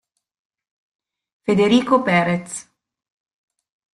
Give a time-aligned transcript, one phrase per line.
[1.45, 2.65] Federico Pérez